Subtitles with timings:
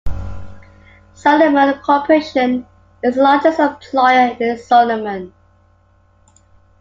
[1.13, 2.65] Solomon Corporation
[3.03, 5.31] is the largest employer in Solomon.